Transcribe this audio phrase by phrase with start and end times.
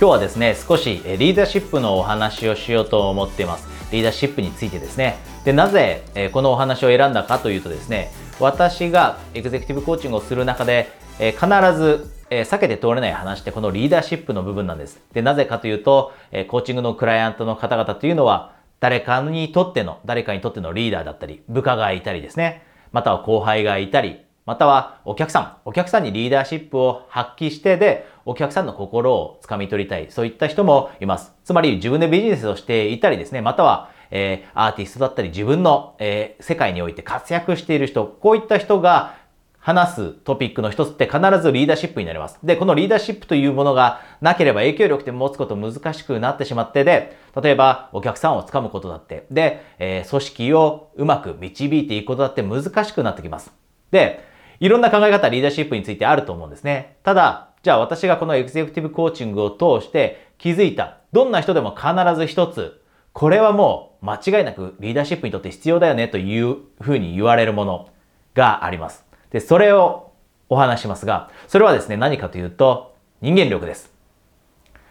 [0.00, 3.66] 今日はですね少しリーダーシップのお話をしようと思っています。
[3.90, 5.16] リーダーシップについてですね。
[5.44, 10.88] でなぜこのお話を選んだかというとですね私がエグゼクティブコーチングをする中で
[11.18, 15.00] 必ず避けて通れない話ってこのリーダーシップの部分なんです。
[15.14, 16.12] でなぜかというと
[16.46, 22.62] コーチングのクライアントの方々というのは誰かにとっての誰かにとってのリーダーだったり部下がいたりですね。
[22.92, 31.34] または後輩がいたりまたはお客さん、お客さんにリーダーシップを発揮してで、お客さんの心をつかみ取りたい、そういった人もいます。
[31.44, 39.16] つまり自分でビジネスをしていたりですね、または、えー、アーティストだったり自分の、えー、世界において活躍している人、こういった人が
[39.58, 42.38] 話すトピックの一つって必ずリーダーシップになります。
[42.42, 53.52] で、このリーダーシップというものがなければ影響力って持つこと難しくなってしまってで、例えばお客さんをつかむことだって、で、えー、組織をうまく導いていくことだって難しくなってきます。
[53.90, 54.26] で、
[54.60, 56.96] いろんな考え方、リーダーシップについてあると思うんですね。
[57.02, 67.88] ただ、じゃあ私がこのエグゼクティブコーチングを通して気づいた、どんな人でも必ず一つ、これはもう間違いなくリーダーシップにとって必要だよねというふうに言われるもの
[68.34, 69.04] があります。
[69.30, 70.12] で、それを
[70.48, 73.92] お話しますが、それはですね、何かというと、人間力です。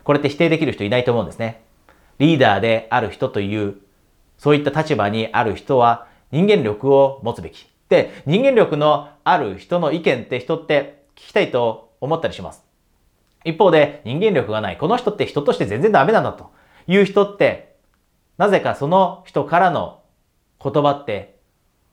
[0.03, 1.63] これって否定できる人いないと思うんですね。
[2.19, 3.75] リーダーである人という、
[4.37, 7.69] そういった立場にある人は人間力を持つべき。
[7.89, 12.63] で、人間力のある人の意見って人って聞きたいと思ったりします。
[13.45, 16.51] 一方で人間力がない、この人って人として全然ダメなんだと
[16.87, 17.75] いう人って、
[18.37, 20.01] なぜかその人からの
[20.61, 21.39] 言葉って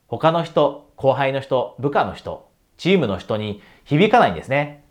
[0.07, 4.83] 他の人、後輩の人、部下の人、チームの人に響かないんですね。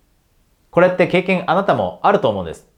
[0.70, 2.68] これって経験あなたもあると思うんです。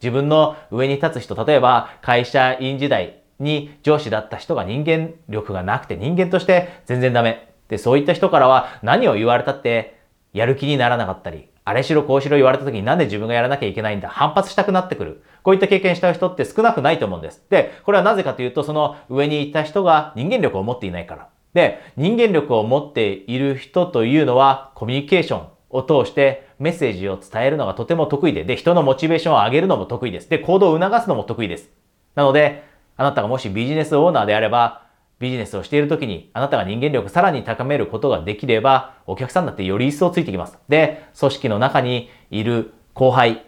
[0.00, 7.51] 自分の上に立つ人、例えば会社員時代に上司だった人が人間力がなくて人間として全然ダメ。
[7.72, 9.98] で、そういった人からは何を言われたって
[10.34, 15.22] やる気にならなかったり、あれしろこうしろ言われた時になんで自分がやらなきゃいけないんだ反発したくなってくる。
[15.42, 17.42] こういった経験した人って少なくないと思うんです。
[17.48, 21.28] で、これはなぜかというと、その上にいた人が人間力を持っていないから。
[21.54, 30.28] で、人間力を持っている人というのはコミュニケーションを通してメッセージを伝えるのがとても得意で、で、人のモチベーションを上げるのも得意です。
[30.28, 31.70] で、行動を促すのも得意です。
[32.16, 34.82] なので、あなたがもしビジネスオーナーであれば、
[35.22, 40.58] ビジネスをしている時にあなたが人間力さらに高めることができればお客さんだってより一層ついてきます。
[40.68, 43.46] で、組織の中にいる後輩、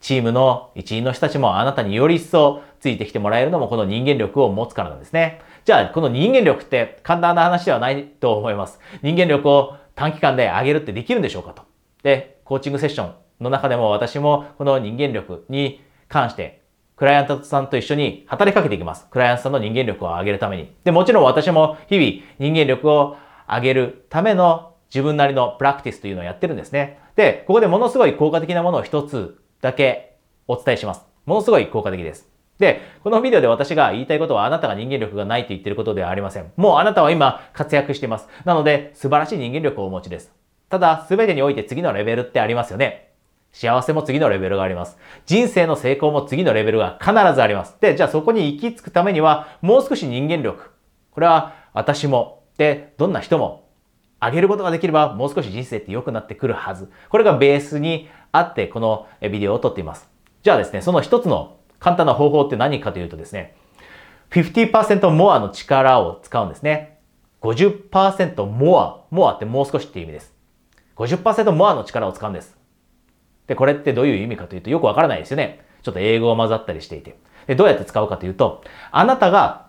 [0.00, 5.40] チームの一員の人たちもあなたにより一層ついてきてもらえるのもこの人間力を持つからなんですね。
[5.64, 8.78] じゃあ、この人間力って簡単な話ではないと思います。
[9.02, 11.62] 人間力を短期間で上げるってできるんでしょうかと。
[12.02, 16.62] で、コーチングセッションの中でも私もこの人間力に関して
[16.96, 19.06] クライアントさんと一緒に働きかけていきます。
[19.10, 20.72] クライアントさんの人間力を上げるために。
[20.82, 23.16] で、もちろん私も日々人間力を
[23.48, 26.98] 上げるための自分なりのプラクティスというのをやってるんですね。
[27.14, 30.16] で、ここでものすごい効果的なものを一つだけ
[30.48, 31.04] お伝えします。
[31.26, 32.28] ものすごい効果的です。
[32.58, 36.50] で、このビデオで私が言いたいことはあなたが人間力がないと言ってることではありません。
[36.56, 38.28] もうあなたは今活躍しています。
[38.46, 40.32] なので素晴らしい人間力をお持ちです。
[40.68, 43.05] ただ、すべてにおいて次のレベルってありますよね。
[43.56, 44.98] 幸せも次のレベルがあります。
[45.24, 47.74] 人生の成功も次のレベルが必ずあります。
[47.80, 50.72] で、じゃあそこに行き着くためには、もう少し人間力。
[51.10, 53.66] これは私も、で、どんな人も
[54.20, 56.90] 上げることができれば、もう少し人生って良くなってくるはず。
[57.08, 60.06] これがベースにあって、このビデオを撮っています。
[60.42, 63.56] じゃあですね、その一つの簡単な方法って何かというとですね、
[64.32, 66.98] 50%モアの力を使うんですね。
[67.40, 69.00] 50%モア。
[69.10, 70.34] モアってもう少しって意味です。
[70.96, 72.54] 50%モアの力を使うんです。
[73.46, 75.64] で、これってどういう意味かというとよくわからないですよね。
[75.82, 77.16] ちょっと英語が混ざったりしていて。
[77.46, 79.66] で、どうやって使うかというと、あなたが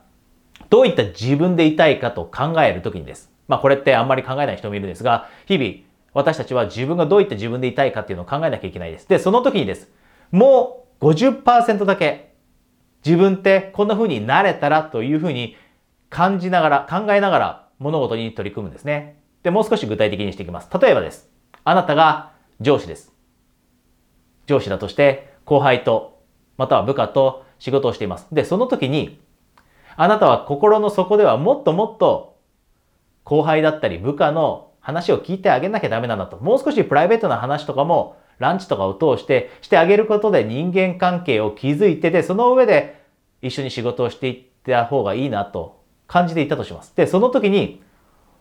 [0.69, 3.31] どういった自分でいたいかと考えるときにです。
[3.47, 9.07] まあこれってあんまり考えない人もいるんですが、日々私たちは自分がどういった自分でいたいかっていうのを考えなきゃいけないです。
[9.07, 9.91] で、その時にです。
[10.31, 12.33] もう50%だけ
[13.05, 15.55] 自分ってこんな風になれたらという風に
[16.09, 19.19] 感じながら、考えながら物事に取り組むんですね。
[19.43, 20.69] で、もう少し具体的にしていきます。
[20.81, 21.29] 例えばです。
[21.63, 23.16] あなたが上司です。
[24.47, 26.19] 上司だとして後輩と
[26.57, 28.27] または部下と仕事をしています。
[28.31, 29.21] で、その時に
[29.95, 32.37] あなたは心の底ではもっともっと
[33.23, 36.37] 後輩だったり部下の話を聞いてあげなきゃダメなんだと。
[36.37, 43.03] もう少しプライベートな話とかもランチとかを通してしてあげることで人間関係を築いてで、その上で
[43.41, 46.95] 一緒に仕事をしていった方がいいなと感じていたとします。
[46.95, 47.81] で、その時に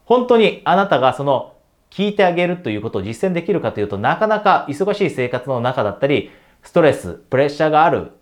[0.04, 1.55] 本当にあなたがその
[1.90, 6.30] 聞いてあげるということを実践できるかというと、なかなか忙しい生活の中だったり、
[6.62, 8.12] ストレス、プレッシャーがある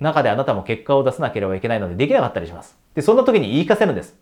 [0.00, 2.78] 中であなたも結果を出さなければいけないのでできなかったりします。
[2.94, 4.16] で、そんな時に言いかせるんです。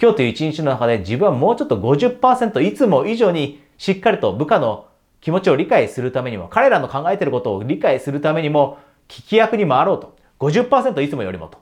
[0.00, 4.86] 今日という一日の中で自分はもうちょっと50%いつも以上にしっかりと部下の
[5.20, 10.16] 気持ちを理解するためにも、彼らの考えていることを理解するためにも、聞き役に回ろうと。
[10.38, 11.58] 50%いつもよりもと。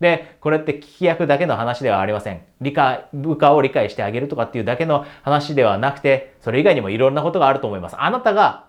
[0.00, 2.42] で、これって聞き役だけの話ではありません。
[2.60, 7.96] 理解、部下を理解してあげるとかっていうだけの話ではなくて、それ以外にもいろんなことがあると思います。
[7.98, 8.66] あなたが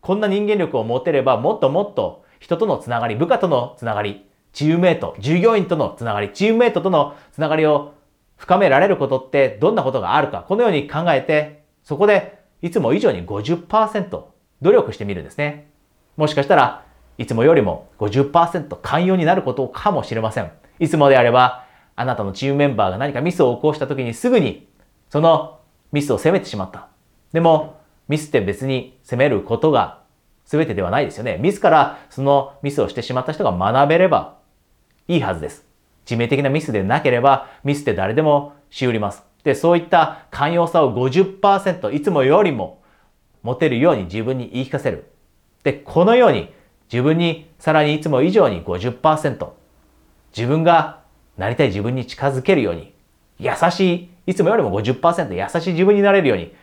[0.00, 7.94] こんな人間力を持てれば、もっともっと人とのつながり、部下とのつながり、チームメイト、従業員とのつながり、チームメイトとのつながりを
[8.36, 14.22] 深められることってどんなことがあるか、このように考えて、そこでいつも以上に50%
[14.62, 15.70] 努力してみるんですね。
[16.16, 16.84] もしかしたら
[17.18, 20.50] いつもよりも50%寛容になることかもしれません。
[20.80, 24.66] いつもであれば、あなたのチームメンバーが何かミスを起こした時にすぐに、
[25.10, 25.60] その
[25.92, 26.88] ミスを責めてしまった。
[27.32, 27.78] でも、
[28.08, 30.00] ミスって別に責めることが
[30.46, 31.38] 全てではないですよね。
[31.40, 34.38] 自らそのミスをしてしまった人が学べれば
[35.06, 35.64] いいはずです。
[36.06, 39.22] 致命的なミスでなければ、ミスって誰でもしうります。
[39.44, 42.82] で、そういった寛容さを50%いつもよりも
[43.42, 45.12] 持てるように自分に言い聞かせる。
[45.62, 46.52] で、このように
[46.90, 49.59] 自分にさらにいつも以上に50%
[50.36, 51.00] 自分が
[51.36, 52.92] なりたい自分に近づけるように
[53.38, 56.54] 優しい、いつもよりも50%優しい自分になれるように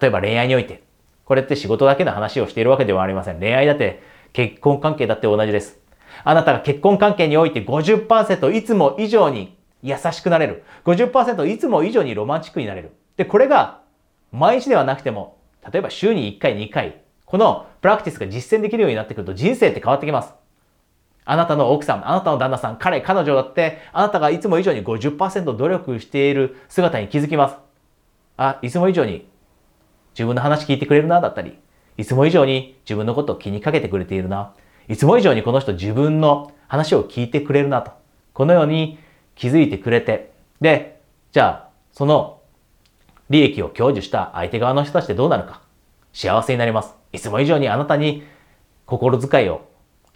[0.00, 0.82] 例えば恋愛において
[1.24, 3.38] これって仕事だけの話をしているわけではありません。
[3.38, 4.02] 恋愛だって
[4.32, 5.78] 結婚関係だって同じです。
[6.24, 10.64] あなたが結婚関係において50%いつも以上に優しくなれる。
[10.84, 12.92] 50%いつも以上にロマンチックになれる。
[13.16, 13.80] で、これが
[14.32, 15.38] 毎日ではなくても、
[15.72, 20.34] 例えば週に1回、2回、このプラクティスが実践できるようになってくると人生って変わってきます。
[21.26, 27.56] あなたの奥さん、あなたの旦那さん、彼、彼女だって、あなたがいつも以上に50%努力している姿に気づきます。
[28.36, 29.28] あ、いつも以上に
[30.14, 31.58] 自分の話聞いてくれるな、だったり、
[31.96, 34.52] いつも以上に自分のことを気にかけてくれているな、
[34.88, 37.90] いつも以上にこの人自分の話を聞いてくれるなと。
[38.32, 38.98] このように
[39.34, 41.00] 気づいてくれて、で、
[41.32, 42.40] じゃあ、その
[43.30, 45.62] 利益を享受した相手側の人たちってどうなるか。
[46.12, 46.94] 幸せになります。
[47.12, 48.22] いつも以上にあなたに
[48.86, 49.62] 心遣いを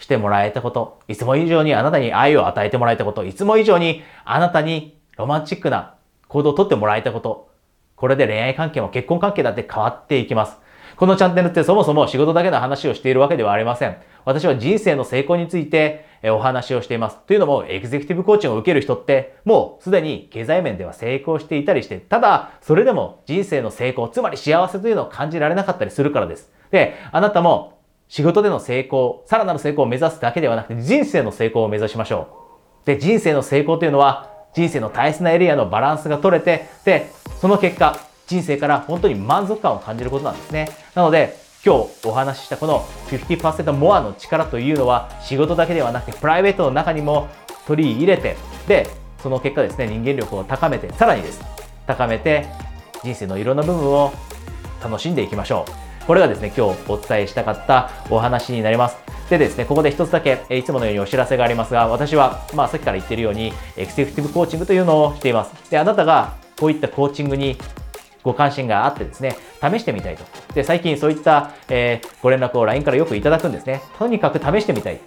[0.00, 5.94] してもらえたこと、いつも以上にあなたに愛を与えてもらえたこと、いつも以上にあなたにロマンチックな
[6.26, 7.50] 行動をとってもらえたこと、
[7.94, 10.58] これで恋愛関係も結婚関係だって変わっていきます。
[10.96, 13.96] このチャンネルってそもそも仕事だけの話をしているわけではありません。
[14.24, 17.18] 私は人生の成功についてお話をしています。
[17.26, 26.52] というのも、エグゼクティブコーチングを受ける人って、もうすでに経済面では成功していたりして、ただ、それでも人生の成功、つまり幸せというのを感じられなかったりするからです。
[26.70, 27.79] で、あなたも
[28.10, 32.28] 仕事での成功、さらなる成功を目指すだけではなくて、人生の成功を目指しましょ
[32.82, 32.86] う。
[32.86, 37.08] で、人生の成功というのは、人生の大切なエリアのバランスが取れて、で、
[37.40, 40.68] その結果、人生から本当に満足感を感じることなんですね。
[40.96, 42.80] なので、今日お話ししたこの
[43.10, 47.28] 50%モアの力というのは仕事だけではなくてプライベートの中にも
[47.66, 48.88] 取り入れてで
[49.22, 51.42] その結果ですね人間力を高めてさらにです
[51.86, 52.46] 高めて
[53.04, 54.10] 人生のいろんな部分を
[54.82, 58.96] 楽しんでいきましょうこれがですね今日お伝えしたかったお話になります
[59.30, 67.56] でですねここで一つだけいつものようにお知らせがありますが私はまあさっきから言ってるようにエクセクティブコーチングというのをしていますであなたがこういったコーチングに
[68.24, 70.24] ご関心があってですね、試してみたいと。
[70.52, 73.80] で、最近そういった、えー、ご連絡を LINE からよくいただくんですね。
[73.98, 75.00] とにかく試してみたい。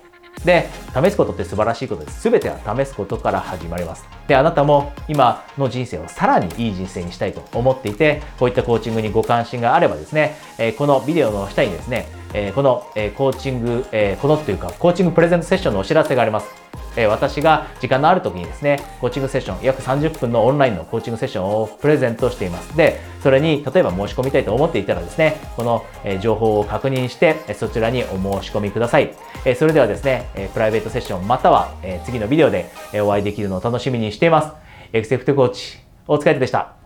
[0.46, 2.22] で、試すことって素晴らしいことです。
[2.22, 4.06] すべては試すことから始まります。
[4.28, 16.63] で、あなたも今の人生をさらにいい人生にしたいと思っていて、こういったコーチングにご関心があればですね、えー、このビデオの下にですね、えー、この、えコーチング、えこのっていうか、コーチングプレゼントセッションのお知らせがあります。
[16.96, 22.76] え私が時間のある時にですね、コーチングセッション、約30分のオンラインのコーチングセッションをプレゼントしています。
[22.78, 29.14] で、それに例えば申し込みたいと思っていたらですね、この、え情報を確認して、そちらにお申し込みください。
[29.46, 34.52] えそれではですね、えプライベートセッションまたは、え次のビデオでお会いできるのを楽しみにしています。
[34.94, 36.83] エクセプトコーチ、お疲れでした。